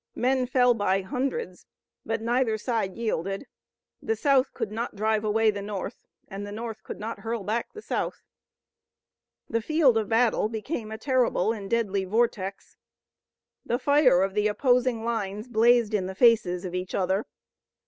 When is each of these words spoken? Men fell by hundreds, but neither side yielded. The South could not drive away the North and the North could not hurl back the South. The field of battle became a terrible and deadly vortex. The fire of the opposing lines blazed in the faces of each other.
Men 0.15 0.47
fell 0.47 0.73
by 0.73 1.03
hundreds, 1.03 1.67
but 2.03 2.23
neither 2.23 2.57
side 2.57 2.97
yielded. 2.97 3.45
The 4.01 4.15
South 4.15 4.51
could 4.51 4.71
not 4.71 4.95
drive 4.95 5.23
away 5.23 5.51
the 5.51 5.61
North 5.61 6.07
and 6.27 6.43
the 6.43 6.51
North 6.51 6.81
could 6.83 6.99
not 6.99 7.19
hurl 7.19 7.43
back 7.43 7.71
the 7.71 7.83
South. 7.83 8.23
The 9.47 9.61
field 9.61 9.99
of 9.99 10.09
battle 10.09 10.49
became 10.49 10.91
a 10.91 10.97
terrible 10.97 11.53
and 11.53 11.69
deadly 11.69 12.03
vortex. 12.03 12.77
The 13.63 13.77
fire 13.77 14.23
of 14.23 14.33
the 14.33 14.47
opposing 14.47 15.03
lines 15.05 15.47
blazed 15.47 15.93
in 15.93 16.07
the 16.07 16.15
faces 16.15 16.65
of 16.65 16.73
each 16.73 16.95
other. 16.95 17.27